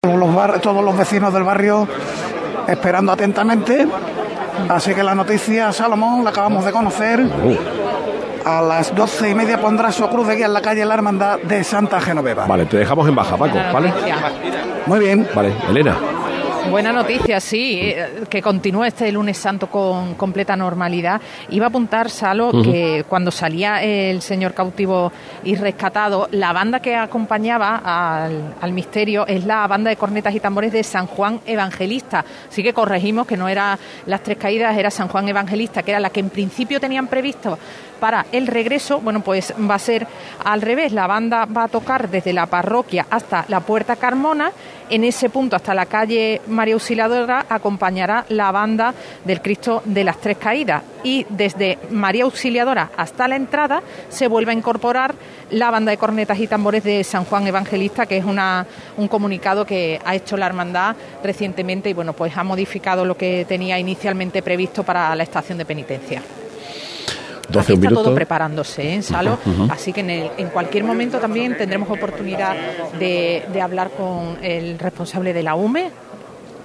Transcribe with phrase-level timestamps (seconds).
[0.00, 1.88] Todos los, bar- todos los vecinos del barrio
[2.68, 3.84] esperando atentamente.
[4.68, 7.20] Así que la noticia, Salomón, la acabamos de conocer.
[8.44, 11.40] A las doce y media pondrá su cruz de guía en la calle La Hermandad
[11.40, 12.46] de Santa Genoveva.
[12.46, 13.92] Vale, te dejamos en baja, Paco, ¿vale?
[14.86, 15.28] Muy bien.
[15.34, 15.96] Vale, Elena.
[16.70, 21.20] Buena noticia, sí, eh, que continúe este lunes santo con completa normalidad.
[21.50, 25.10] Iba a apuntar, Salo, que cuando salía el señor cautivo
[25.44, 30.40] y rescatado, la banda que acompañaba al, al misterio es la banda de cornetas y
[30.40, 32.24] tambores de San Juan Evangelista.
[32.48, 36.00] Así que corregimos que no era las tres caídas, era San Juan Evangelista, que era
[36.00, 37.58] la que en principio tenían previsto
[37.98, 40.06] para el regreso, bueno, pues va a ser
[40.44, 40.92] al revés.
[40.92, 44.52] La banda va a tocar desde la parroquia hasta la Puerta Carmona.
[44.90, 48.92] En ese punto, hasta la calle María Auxiliadora, acompañará la banda
[49.24, 50.82] del Cristo de las Tres Caídas.
[51.04, 55.14] Y desde María Auxiliadora hasta la entrada se vuelve a incorporar
[55.50, 58.66] la banda de cornetas y tambores de San Juan Evangelista, que es una,
[58.96, 63.46] un comunicado que ha hecho la hermandad recientemente y, bueno, pues ha modificado lo que
[63.48, 66.20] tenía inicialmente previsto para la estación de penitencia.
[67.50, 68.04] 12 Aquí está minutos.
[68.04, 69.38] todo preparándose, ¿eh, Salo?
[69.70, 72.54] Así que en, el- en cualquier momento también tendremos oportunidad
[72.98, 75.90] de, de hablar con el responsable de la UME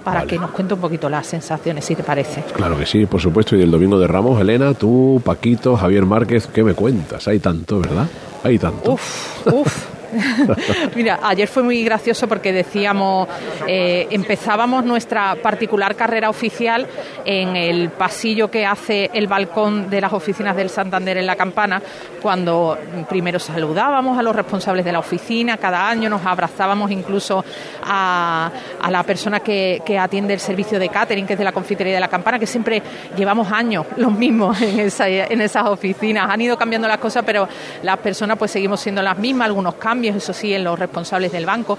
[0.04, 0.30] para Vale.
[0.30, 2.42] que nos cuente un poquito las sensaciones, si te parece.
[2.54, 3.56] Claro que sí, por supuesto.
[3.56, 7.26] Y del Domingo de Ramos, Elena, tú, Paquito, Javier Márquez, ¿qué me cuentas?
[7.26, 8.06] Hay tanto, ¿verdad?
[8.42, 8.92] Hay tanto.
[8.92, 9.86] Uf, uf.
[10.94, 13.28] Mira, ayer fue muy gracioso porque decíamos,
[13.66, 16.86] eh, empezábamos nuestra particular carrera oficial
[17.24, 21.80] en el pasillo que hace el balcón de las oficinas del Santander en la Campana,
[22.20, 27.44] cuando primero saludábamos a los responsables de la oficina, cada año nos abrazábamos incluso
[27.82, 28.50] a,
[28.90, 32.00] la persona que, que atiende el servicio de catering, que es de la confitería de
[32.00, 32.82] la Campana, que siempre
[33.16, 36.28] llevamos años los mismos en, esa- en esas oficinas.
[36.30, 37.48] Han ido cambiando las cosas, pero
[37.82, 41.46] las personas pues seguimos siendo las mismas, algunos cambios, eso sí, en los responsables del
[41.46, 41.78] banco.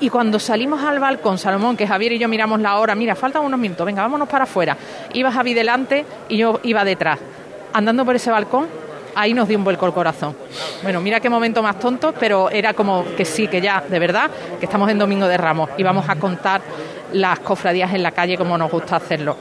[0.00, 3.42] Y cuando salimos al balcón, Salomón, que Javier y yo miramos la hora, mira, faltan
[3.44, 4.76] unos minutos, venga, vámonos para afuera.
[5.12, 7.18] Iba Javi delante y yo iba detrás.
[7.72, 8.68] Andando por ese balcón,
[9.16, 10.36] ahí nos dio un vuelco el corazón.
[10.82, 14.30] Bueno, mira qué momento más tonto, pero era como que sí, que ya, de verdad,
[14.60, 16.60] que estamos en Domingo de Ramos y vamos a contar
[17.12, 19.36] las cofradías en la calle como nos gusta hacerlo.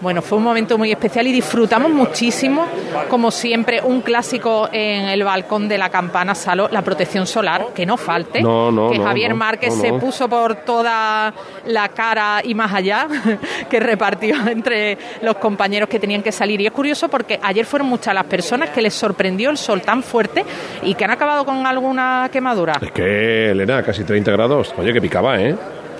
[0.00, 2.66] Bueno, fue un momento muy especial y disfrutamos muchísimo,
[3.08, 7.86] como siempre, un clásico en el balcón de la campana Salo, la protección solar, que
[7.86, 11.32] no falte, No, no, que no, Javier Márquez se puso por toda
[11.66, 13.06] la cara y más allá,
[13.70, 16.60] que repartió entre los compañeros que tenían que salir.
[16.60, 20.02] Y es curioso porque ayer fueron muchas las personas que les sorprendió el sol tan
[20.02, 20.44] fuerte
[20.82, 22.74] y que han acabado con alguna quemadura.
[22.82, 24.74] Es que, Elena, casi 30 grados.
[24.76, 25.56] Oye, que picaba, ¿eh?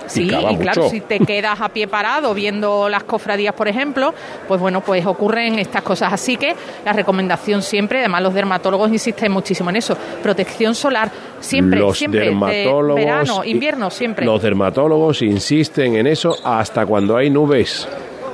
[0.07, 4.13] Sí, y claro, si te quedas a pie parado viendo las cofradías, por ejemplo,
[4.47, 6.13] pues bueno, pues ocurren estas cosas.
[6.13, 11.79] Así que la recomendación siempre, además los dermatólogos insisten muchísimo en eso, protección solar, siempre,
[11.79, 17.29] los siempre, de dermatólogos verano, invierno, siempre, Los dermatólogos insisten en eso hasta cuando hay
[17.29, 17.87] nubes.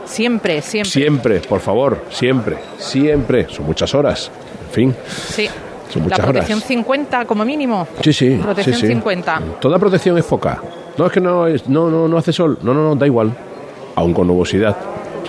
[0.06, 0.92] siempre, siempre.
[0.92, 3.48] Siempre, por favor, siempre, siempre.
[3.50, 4.30] Son muchas horas.
[4.68, 4.96] En fin.
[5.08, 5.50] Sí.
[5.90, 6.68] Son La muchas protección horas.
[6.68, 7.88] 50 como mínimo.
[8.02, 8.40] Sí, sí.
[8.42, 8.88] Protección sí, sí.
[8.88, 9.42] 50.
[9.60, 10.62] Toda protección es poca.
[10.98, 12.58] No es que no, es, no, no, no hace sol.
[12.62, 13.32] No, no, no, da igual.
[13.96, 14.76] Aún con nubosidad.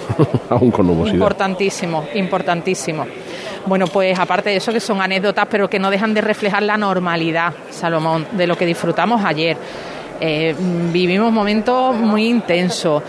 [0.50, 1.14] Aún con nubosidad.
[1.14, 3.06] Importantísimo, importantísimo.
[3.66, 6.76] Bueno, pues aparte de eso, que son anécdotas, pero que no dejan de reflejar la
[6.76, 9.56] normalidad, Salomón, de lo que disfrutamos ayer.
[10.20, 10.54] Eh,
[10.92, 13.02] vivimos momentos muy intensos.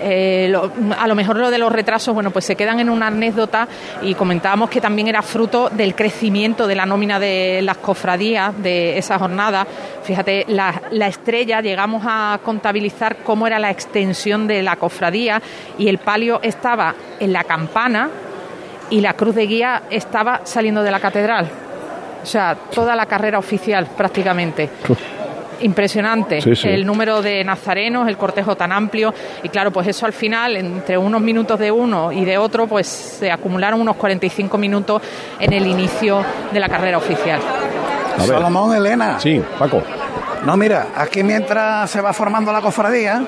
[0.00, 0.54] Eh,
[0.98, 3.68] a lo mejor lo de los retrasos, bueno, pues se quedan en una anécdota
[4.02, 8.98] y comentábamos que también era fruto del crecimiento de la nómina de las cofradías de
[8.98, 9.66] esa jornada.
[10.02, 15.42] Fíjate, la, la estrella, llegamos a contabilizar cómo era la extensión de la cofradía
[15.78, 18.10] y el palio estaba en la campana
[18.90, 21.48] y la cruz de guía estaba saliendo de la catedral.
[22.22, 24.68] O sea, toda la carrera oficial prácticamente.
[25.60, 26.68] Impresionante Sí, sí.
[26.68, 30.96] el número de nazarenos, el cortejo tan amplio y claro, pues eso al final, entre
[30.96, 35.02] unos minutos de uno y de otro, pues se acumularon unos 45 minutos
[35.40, 37.40] en el inicio de la carrera oficial.
[38.18, 39.18] Salomón, Elena.
[39.20, 39.82] Sí, Paco.
[40.44, 43.22] No, mira, aquí mientras se va formando la cofradía,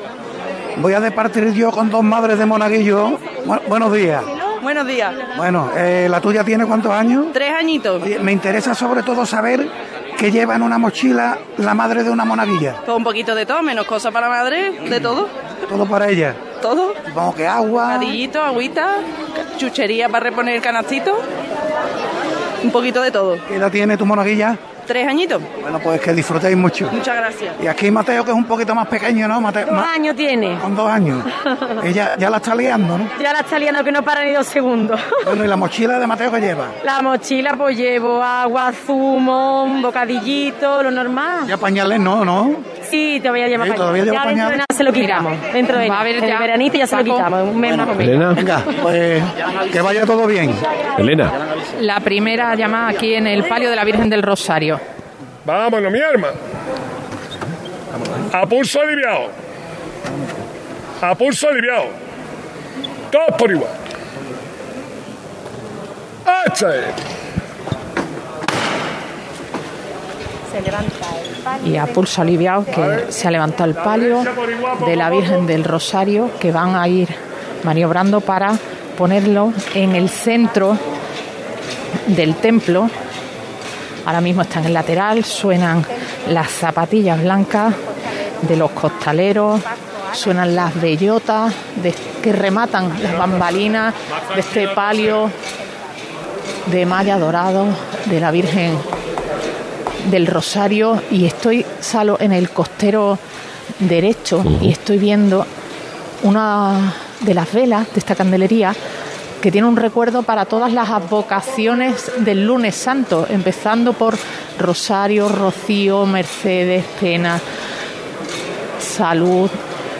[0.78, 3.18] voy a departir yo con dos madres de monaguillo.
[3.47, 4.22] Bu- buenos días.
[4.62, 5.15] Buenos días.
[5.38, 7.26] Bueno, eh, ¿la tuya tiene cuántos años?
[7.33, 8.03] Tres añitos.
[8.03, 9.66] Oye, me interesa sobre todo saber
[10.21, 12.75] qué lleva en una mochila la madre de una monaguilla.
[12.84, 15.27] Todo un poquito de todo, menos cosas para la madre, de todo.
[15.67, 16.37] Todo para ella.
[16.61, 16.93] Todo.
[17.07, 17.93] Supongo que agua.
[17.95, 18.97] Cadillito, agüita,
[19.57, 21.19] chuchería para reponer el canastito.
[22.63, 23.39] Un poquito de todo.
[23.49, 24.59] ¿Qué edad tiene tu monaguilla?
[24.91, 25.41] Tres añitos.
[25.63, 26.89] Bueno, pues que disfrutéis mucho.
[26.91, 27.54] Muchas gracias.
[27.63, 29.41] Y aquí Mateo, que es un poquito más pequeño, ¿no?
[29.41, 30.59] Mateo, Dos ma- años tiene.
[30.59, 31.25] Con dos años.
[31.84, 33.09] Ella ya la está liando, ¿no?
[33.22, 35.01] Ya la está liando que no para ni dos segundos.
[35.25, 36.66] Bueno, ¿y la mochila de Mateo que lleva?
[36.83, 41.47] La mochila pues llevo agua, zumo, un bocadillito, lo normal.
[41.47, 42.57] Ya pañales no, ¿no?
[42.91, 43.65] Sí, te voy a Sí, todavía allá.
[43.65, 44.59] lleva Ya dentro de pañales.
[44.59, 45.53] nada se lo quitamos.
[45.53, 47.42] Dentro de va a haber el ya- veranito ya se lo Paco, quitamos.
[47.48, 48.03] Un mes más o menos.
[48.09, 49.22] Elena, Venga, pues
[49.72, 50.54] que vaya todo bien.
[50.98, 51.31] Elena,
[51.81, 54.81] La primera llamada aquí en el palio de la Virgen del Rosario.
[55.45, 56.28] Vámonos, mi arma.
[58.33, 59.28] A pulso aliviado.
[61.03, 61.86] A pulso aliviado.
[63.10, 63.71] Todos por igual.
[66.27, 66.66] ¡Hacha!
[71.64, 74.22] Y a pulso aliviado que se ha levantado el palio
[74.86, 77.08] de la Virgen del Rosario que van a ir
[77.64, 78.52] maniobrando para
[78.97, 80.76] ponerlo en el centro
[82.06, 82.88] del templo.
[84.06, 85.84] Ahora mismo está en el lateral, suenan
[86.28, 87.74] las zapatillas blancas
[88.42, 89.60] de los costaleros,
[90.12, 93.94] suenan las bellotas de- que rematan las bambalinas
[94.34, 95.30] de este palio
[96.66, 97.66] de malla dorado
[98.06, 98.76] de la Virgen
[100.10, 103.18] del Rosario y estoy salo en el costero
[103.78, 105.47] derecho y estoy viendo
[106.22, 108.74] una de las velas de esta candelería
[109.41, 114.16] que tiene un recuerdo para todas las advocaciones del lunes santo, empezando por
[114.58, 117.41] Rosario, Rocío, Mercedes, Pena,
[118.78, 119.50] Salud.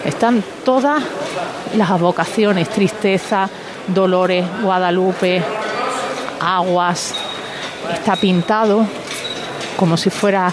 [0.05, 1.03] Están todas
[1.77, 3.49] las advocaciones, tristeza,
[3.87, 5.43] dolores, Guadalupe,
[6.41, 7.15] aguas.
[7.95, 8.87] Está pintado
[9.81, 10.53] como si fuera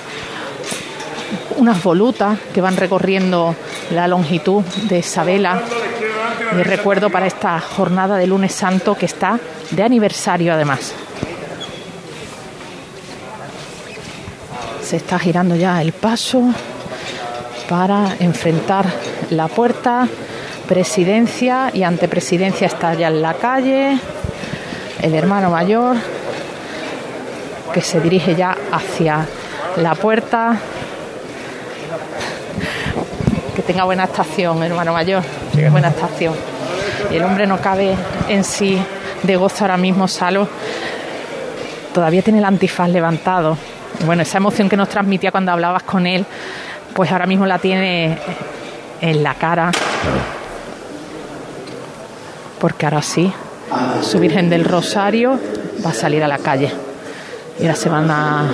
[1.57, 3.53] unas volutas que van recorriendo
[3.91, 5.62] la longitud de esa vela
[6.56, 9.38] de recuerdo para esta jornada de lunes santo que está
[9.71, 10.94] de aniversario además.
[14.81, 16.44] Se está girando ya el paso
[17.68, 18.85] para enfrentar
[19.31, 20.07] la puerta,
[20.69, 24.00] presidencia y antepresidencia está ya en la calle,
[25.01, 25.97] el hermano mayor
[27.74, 29.25] que se dirige ya hacia
[29.78, 30.58] la puerta.
[33.56, 35.24] Que tenga buena estación, hermano mayor.
[35.72, 36.34] Buena estación.
[37.12, 37.96] Y el hombre no cabe
[38.30, 38.80] en sí
[39.24, 40.48] de gozo ahora mismo, Salo.
[41.94, 43.58] Todavía tiene el antifaz levantado.
[44.06, 46.25] Bueno, esa emoción que nos transmitía cuando hablabas con él,
[46.94, 48.18] pues ahora mismo la tiene
[49.02, 49.72] en la cara.
[52.60, 53.31] Porque ahora sí,
[54.02, 55.40] su Virgen del Rosario
[55.86, 56.87] va a salir a la calle.
[57.59, 58.51] Y ahora se van a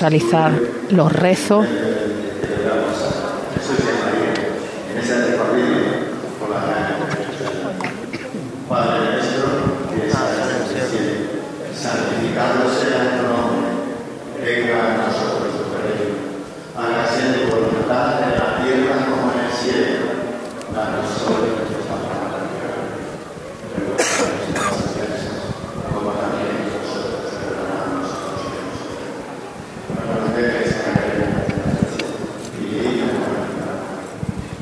[0.00, 0.52] realizar
[0.90, 1.66] los rezos.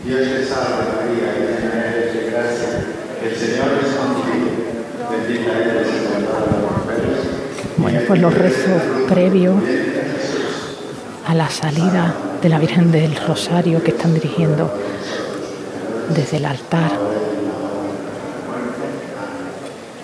[0.05, 2.85] Dios te salve María, llena eres de gracia,
[3.23, 4.51] el Señor es contigo,
[5.11, 7.21] bendita eres entre todas las mujeres.
[7.83, 9.61] Bueno, pues los rezos previos
[11.27, 14.73] a la salida de la Virgen del Rosario que están dirigiendo
[16.15, 16.93] desde el altar.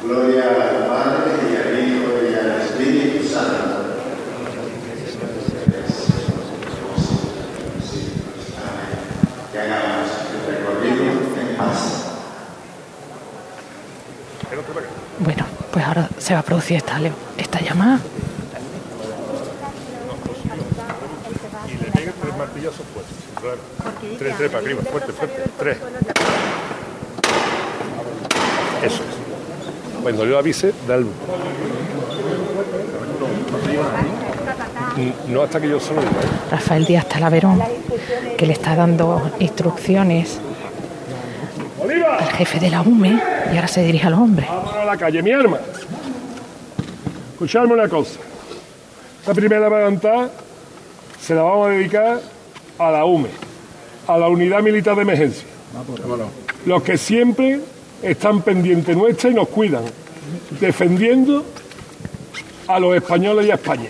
[0.02, 3.76] Gloria al Padre y al Hijo y al Espíritu Santo.
[9.52, 11.04] Que hagamos el recorrido
[11.40, 11.98] en paz.
[15.20, 16.98] Bueno, pues ahora se va a producir esta,
[21.66, 23.14] Y le pegue tres martillazos fuertes.
[23.40, 23.58] Claro.
[24.18, 25.42] Tres, tres para arriba, fuerte, fuerte.
[25.58, 25.76] Tres.
[28.82, 30.02] Eso es.
[30.02, 31.06] Cuando yo avise, da el.
[35.28, 36.00] No hasta que yo solo.
[36.50, 37.62] Rafael Díaz Talaverón,
[38.36, 40.40] que le está dando instrucciones
[41.80, 43.20] al jefe de la UME
[43.52, 44.48] y ahora se dirige a los hombres.
[44.48, 45.58] Vámonos a la calle, mi arma.
[47.38, 48.18] Escuchadme una cosa.
[49.20, 50.28] Esta primera levantada
[51.20, 52.20] se la vamos a dedicar
[52.80, 53.28] a la UME,
[54.08, 55.46] a la Unidad Militar de Emergencia.
[56.66, 57.60] Los que siempre
[58.02, 59.84] están pendientes nuestra y nos cuidan,
[60.58, 61.44] defendiendo
[62.66, 63.88] a los españoles y a España.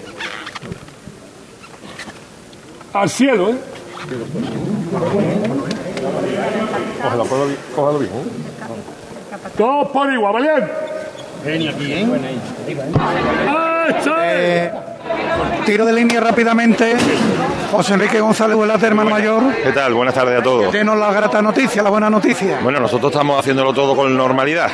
[2.93, 3.57] Al cielo, ¿eh?
[7.03, 7.27] Cógelo,
[7.75, 9.49] cógelo bien, ¿eh?
[9.57, 10.45] Todos por igual,
[11.45, 12.35] ¿vale?
[14.23, 14.71] Eh,
[15.65, 16.95] tiro de línea rápidamente.
[17.71, 19.43] José Enrique González Vuelate, hermano mayor.
[19.63, 19.95] ¿Qué tal?
[19.95, 20.73] Buenas tardes a todos.
[20.73, 22.59] Denos la grata noticia, la buena noticia.
[22.63, 24.69] Bueno, nosotros estamos haciéndolo todo con normalidad.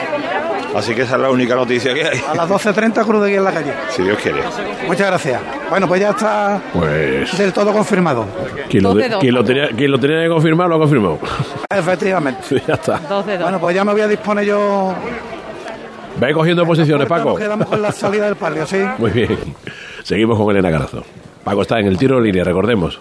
[0.74, 2.20] Así que esa es la única noticia que hay.
[2.28, 3.72] A las 12.30 Cruz de Guía en la calle.
[3.90, 4.40] Si Dios quiere.
[4.88, 5.40] Muchas gracias.
[5.70, 7.38] Bueno, pues ya está Pues.
[7.38, 8.26] del todo confirmado.
[8.68, 9.18] Quien lo, de- 12-2.
[9.20, 11.18] quien lo tenía, quien lo tenía que confirmar, lo ha confirmado.
[11.70, 12.60] Efectivamente.
[12.66, 13.00] ya está.
[13.40, 14.94] Bueno, pues ya me voy a disponer yo.
[16.18, 17.30] Ve cogiendo posiciones, Paco.
[17.30, 18.78] Nos quedamos con la salida del palio, sí.
[18.98, 19.38] Muy bien.
[20.02, 21.04] Seguimos con Elena Carazo.
[21.42, 23.00] Paco está en el tiro de línea, recordemos.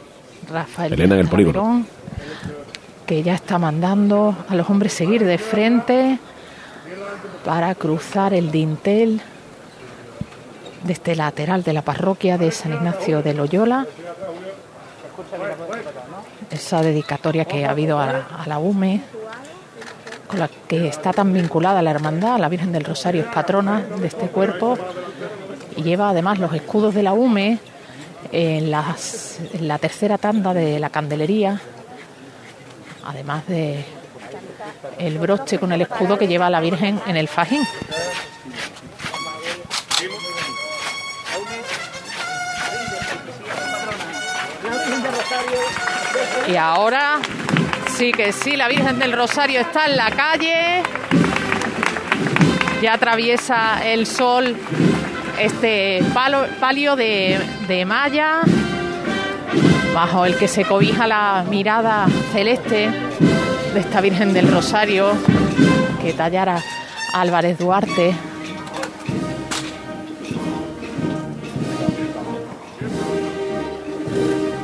[0.50, 1.86] Rafael Elena en el polígono.
[3.06, 6.20] Que ya está mandando a los hombres seguir de frente
[7.46, 9.22] para cruzar el dintel
[10.84, 13.86] de este lateral de la parroquia de San Ignacio de Loyola.
[16.50, 19.02] Esa dedicatoria que ha habido a a la UME,
[20.36, 24.28] la que está tan vinculada la hermandad, la Virgen del Rosario es patrona de este
[24.28, 24.78] cuerpo
[25.76, 27.60] y lleva además los escudos de la UME
[28.32, 31.60] en, las- en la tercera tanda de la candelería,
[33.06, 33.86] además de
[34.98, 37.62] el broche con el escudo que lleva la Virgen en el fajín.
[46.48, 47.20] Y ahora
[48.04, 50.84] sí que sí, la Virgen del Rosario está en la calle.
[52.82, 54.58] Ya atraviesa el sol
[55.40, 58.42] este palo- palio de, de malla,
[59.94, 62.90] bajo el que se cobija la mirada celeste
[63.74, 65.14] de esta Virgen del Rosario
[66.02, 66.62] que tallara
[67.14, 68.14] Álvarez Duarte.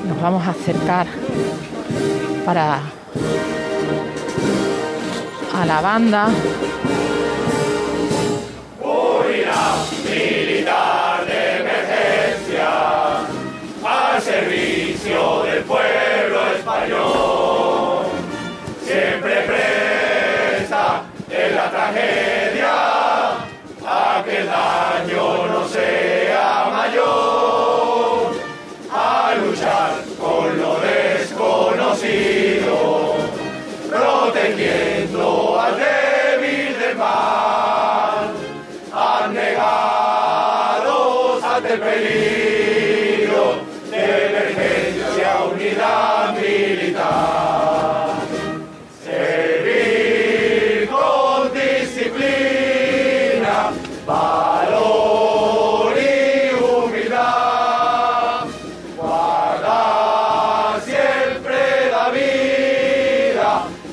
[0.10, 1.08] Nos vamos a acercar
[2.46, 2.80] para
[5.60, 6.69] a la banda.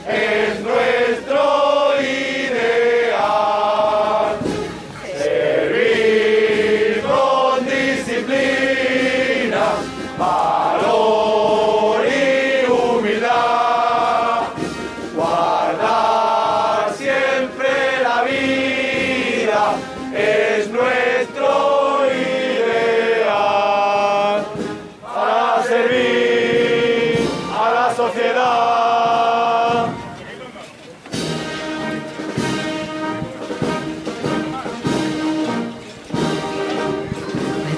[0.06, 0.45] Hey.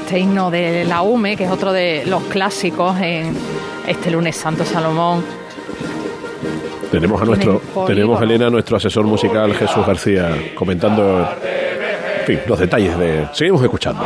[0.09, 3.37] Este himno de la UME, que es otro de los clásicos en
[3.87, 5.23] este lunes Santo Salomón.
[6.91, 11.29] Tenemos a nuestro, tenemos Elena, a nuestro asesor musical Jesús García, comentando
[12.21, 13.29] en fin, los detalles de.
[13.35, 14.03] Seguimos escuchando.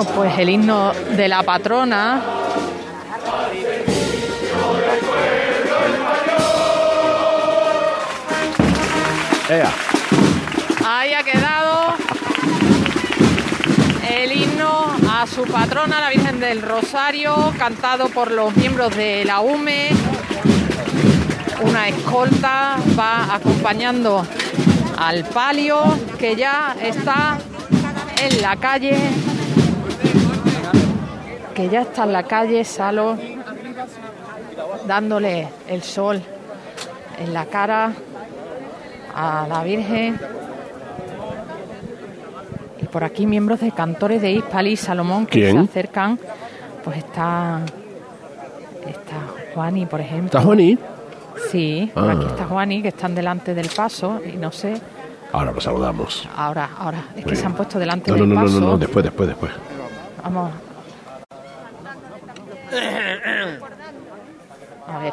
[0.00, 2.22] Bueno, pues el himno de la patrona.
[9.50, 9.70] Ea.
[10.86, 11.96] Ahí ha quedado
[14.08, 19.40] el himno a su patrona, la Virgen del Rosario, cantado por los miembros de la
[19.40, 19.90] UME.
[21.60, 24.26] Una escolta va acompañando
[24.96, 25.82] al palio
[26.18, 27.36] que ya está
[28.22, 28.96] en la calle.
[31.60, 33.18] Que ya está en la calle, Salo,
[34.86, 36.22] dándole el sol
[37.18, 37.92] en la cara
[39.14, 40.18] a la Virgen.
[42.80, 45.52] Y por aquí miembros de cantores de Hispali y Salomón que ¿Quién?
[45.66, 46.18] se acercan,
[46.82, 47.60] pues está,
[48.86, 49.16] está
[49.54, 50.26] Juani, por ejemplo.
[50.28, 50.78] ¿Está Juaní?
[51.50, 52.12] Sí, por Ah.
[52.14, 54.80] aquí está Juani, que están delante del paso y no sé.
[55.30, 56.26] Ahora lo saludamos.
[56.34, 58.60] Ahora, ahora, es que se han puesto delante No, no, del no, no, paso.
[58.60, 59.52] no, no, después, después, después.
[60.24, 60.50] Vamos.
[64.86, 65.12] A ver,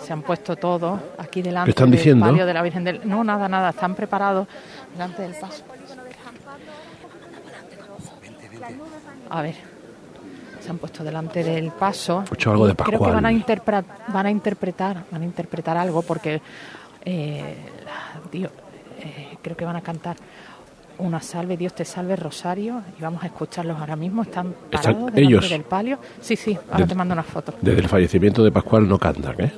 [0.00, 3.00] se han puesto todos aquí delante ¿Qué están del palio de la Virgen del...
[3.08, 4.46] No, nada, nada, están preparados
[4.92, 5.64] delante del paso.
[9.30, 9.54] A ver,
[10.60, 12.22] se han puesto delante del paso.
[12.22, 13.14] Escucho algo de Creo que Pascual.
[13.14, 16.40] van a, interpre- van a interpretar, van a interpretar algo porque
[17.04, 17.56] eh,
[18.30, 18.52] Dios,
[19.00, 20.16] eh, creo que van a cantar
[20.98, 24.22] una salve, Dios te salve, Rosario, y vamos a escucharlos ahora mismo.
[24.22, 25.50] Están ¿Están parados delante ellos?
[25.50, 25.98] del palio.
[26.20, 27.54] Sí, sí, ahora te mando una foto.
[27.60, 29.52] Desde el fallecimiento de Pascual no cantan, ¿eh?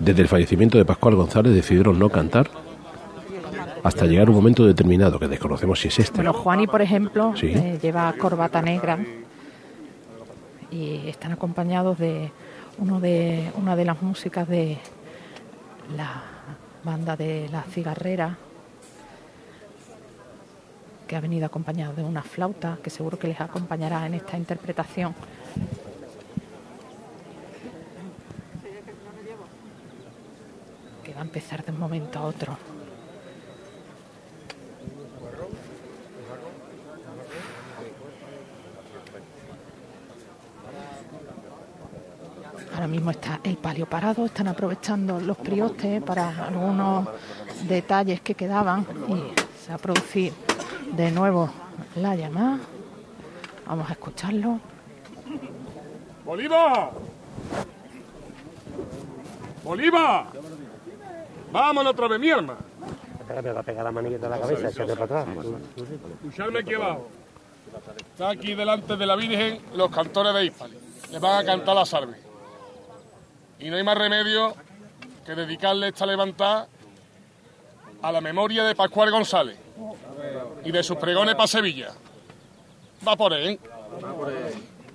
[0.00, 2.48] Desde el fallecimiento de Pascual González decidieron no cantar
[3.84, 6.16] hasta llegar un momento determinado, que desconocemos si es este.
[6.16, 7.48] Bueno, Juani, por ejemplo, Sí.
[7.48, 8.98] eh, lleva corbata negra
[10.70, 12.30] y están acompañados de
[12.78, 14.78] uno de una de las músicas de
[15.96, 16.22] la
[16.84, 18.38] banda de la cigarrera
[21.12, 25.14] que ha venido acompañado de una flauta que seguro que les acompañará en esta interpretación.
[31.04, 32.56] Que va a empezar de un momento a otro.
[42.72, 47.06] Ahora mismo está el palio parado, están aprovechando los priostes para algunos
[47.68, 50.32] detalles que quedaban y se va a producir
[50.92, 51.50] de nuevo
[51.96, 52.58] la llamada.
[53.66, 54.60] Vamos a escucharlo.
[56.24, 56.90] ¡Bolívar!
[59.64, 60.26] ¡Bolívar!
[61.50, 62.56] Vámonos otra vez, mi alma.
[63.20, 65.26] Espérame, va a pegar la manigueta a la cabeza, échate para atrás.
[66.24, 67.08] Escuchadme aquí abajo.
[68.12, 70.78] Está aquí delante de la Virgen los cantores de Hispali.
[71.10, 72.16] Les van a cantar la salve.
[73.58, 74.54] Y no hay más remedio
[75.24, 76.68] que dedicarle esta levantada
[78.02, 79.61] a la memoria de Pascual González
[80.64, 81.92] y de sus pregones para Sevilla.
[83.06, 83.48] Va por él.
[83.48, 83.58] ¿eh?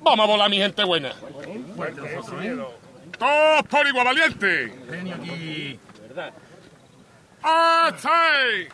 [0.02, 1.14] Vamos a volar, mi gente buena.
[3.18, 4.74] Todos por igual valiente.
[7.42, 8.68] ¡Hasta ahí!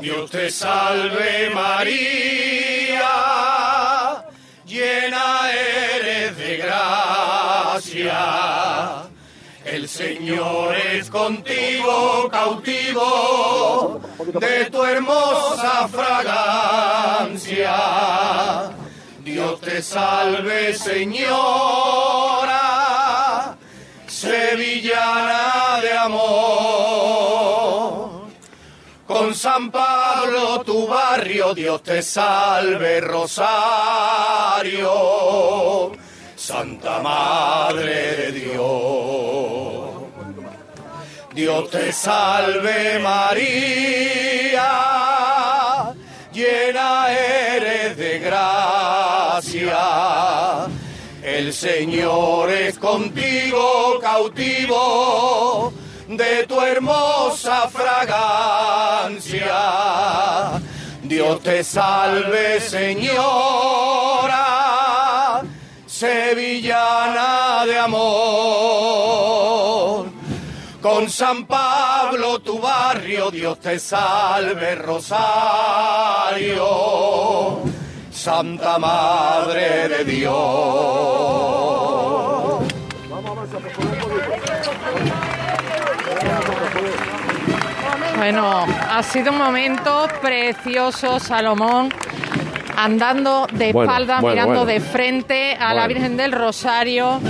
[0.00, 3.08] Dios te salve María,
[4.66, 8.18] llena eres de gracia.
[9.64, 17.74] El Señor es contigo, cautivo de tu hermosa fragancia.
[19.20, 22.56] Dios te salve, Señora,
[24.06, 27.45] sevillana de amor.
[29.06, 33.52] Con San Pablo tu barrio, Dios te salve, Rosario,
[36.34, 39.90] Santa Madre de Dios.
[41.32, 44.64] Dios te salve, María,
[46.32, 49.78] llena eres de gracia.
[51.22, 55.72] El Señor es contigo, cautivo
[56.08, 59.52] de tu hermosa fragancia.
[61.02, 63.82] Dios te salve, Señora,
[65.86, 69.06] sevillana de amor.
[70.80, 75.08] Con San Pablo tu barrio, Dios te salve, Rosario,
[78.10, 81.46] Santa Madre de Dios.
[88.16, 91.90] Bueno, ha sido un momento precioso, Salomón,
[92.76, 94.66] andando de Bueno, espalda, bueno, mirando bueno.
[94.66, 95.86] de frente a la.
[95.86, 97.20] Virgen del Rosario.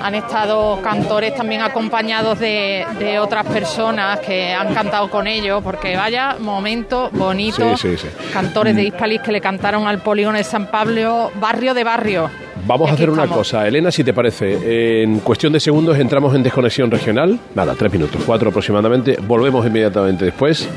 [0.00, 5.96] Han estado cantores también acompañados de, de otras personas que han cantado con ellos, porque
[5.96, 7.76] vaya momento bonito.
[7.76, 8.28] Sí, sí, sí.
[8.32, 12.30] Cantores de Hispalis que le cantaron al polígono de San Pablo, barrio de barrio.
[12.68, 13.48] Vamos a hacer una estamos.
[13.48, 15.02] cosa, Elena, si te parece.
[15.02, 17.40] En cuestión de segundos entramos en desconexión regional.
[17.54, 19.16] Nada, tres minutos, cuatro aproximadamente.
[19.26, 20.68] Volvemos inmediatamente después.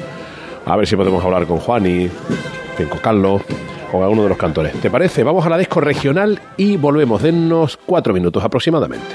[0.66, 2.12] A ver si podemos hablar con Juan y en
[2.78, 3.42] fin, con Carlos
[3.90, 4.72] o con alguno de los cantores.
[4.76, 5.22] ¿Te parece?
[5.24, 7.22] Vamos a la desco regional y volvemos.
[7.22, 9.14] Dennos cuatro minutos aproximadamente.